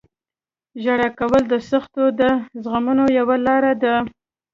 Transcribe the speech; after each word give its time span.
•ژړا 0.83 1.09
کول 1.19 1.43
د 1.51 1.55
سختیو 1.69 2.07
د 2.19 2.21
زغملو 2.63 3.05
یوه 3.19 3.35
لاره 3.45 3.73
ده. 3.83 3.95